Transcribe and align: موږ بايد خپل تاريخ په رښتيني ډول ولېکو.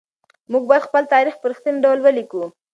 موږ 0.51 0.63
بايد 0.69 0.85
خپل 0.87 1.03
تاريخ 1.13 1.35
په 1.39 1.47
رښتيني 1.51 1.79
ډول 1.85 1.99
ولېکو. 2.01 2.43